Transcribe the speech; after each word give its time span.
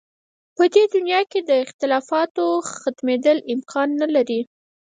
په 0.55 0.63
دې 0.73 0.83
دنیا 0.95 1.21
کې 1.31 1.39
د 1.49 1.51
اختلافاتو 1.65 2.45
ختمېدل 2.71 3.37
امکان 3.53 3.89
نه 4.01 4.07
لري. 4.15 4.41